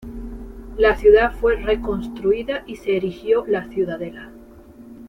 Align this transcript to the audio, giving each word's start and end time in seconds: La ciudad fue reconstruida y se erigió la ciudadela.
La 0.79 0.95
ciudad 0.97 1.31
fue 1.31 1.57
reconstruida 1.57 2.63
y 2.65 2.77
se 2.77 2.97
erigió 2.97 3.45
la 3.45 3.65
ciudadela. 3.69 4.31